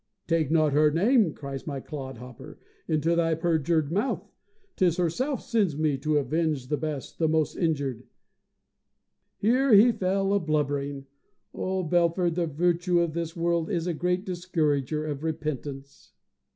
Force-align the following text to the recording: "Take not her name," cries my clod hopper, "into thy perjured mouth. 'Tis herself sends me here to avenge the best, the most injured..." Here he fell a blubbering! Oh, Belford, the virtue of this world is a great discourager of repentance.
"Take 0.25 0.49
not 0.49 0.73
her 0.73 0.89
name," 0.89 1.31
cries 1.31 1.67
my 1.67 1.79
clod 1.79 2.17
hopper, 2.17 2.57
"into 2.87 3.15
thy 3.15 3.35
perjured 3.35 3.91
mouth. 3.91 4.31
'Tis 4.75 4.97
herself 4.97 5.43
sends 5.43 5.77
me 5.77 5.89
here 5.91 5.99
to 5.99 6.17
avenge 6.17 6.69
the 6.69 6.77
best, 6.77 7.19
the 7.19 7.27
most 7.27 7.55
injured..." 7.55 8.07
Here 9.43 9.73
he 9.73 9.91
fell 9.91 10.33
a 10.33 10.39
blubbering! 10.39 11.05
Oh, 11.53 11.83
Belford, 11.83 12.33
the 12.33 12.47
virtue 12.47 12.99
of 12.99 13.13
this 13.13 13.35
world 13.35 13.69
is 13.69 13.85
a 13.85 13.93
great 13.93 14.25
discourager 14.25 15.05
of 15.05 15.23
repentance. 15.23 16.13